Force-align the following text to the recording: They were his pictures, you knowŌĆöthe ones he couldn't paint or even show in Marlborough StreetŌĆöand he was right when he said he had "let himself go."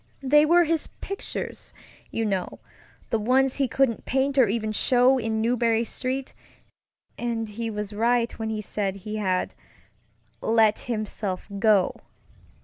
They 0.23 0.47
were 0.47 0.63
his 0.63 0.87
pictures, 0.99 1.75
you 2.09 2.25
knowŌĆöthe 2.25 3.19
ones 3.19 3.57
he 3.57 3.67
couldn't 3.67 4.03
paint 4.03 4.39
or 4.39 4.47
even 4.47 4.71
show 4.71 5.19
in 5.19 5.43
Marlborough 5.43 5.81
StreetŌĆöand 5.83 7.49
he 7.49 7.69
was 7.69 7.93
right 7.93 8.31
when 8.39 8.49
he 8.49 8.61
said 8.61 8.95
he 8.95 9.17
had 9.17 9.53
"let 10.41 10.79
himself 10.79 11.47
go." 11.59 12.01